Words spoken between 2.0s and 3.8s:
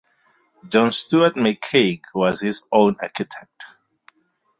was his own architect.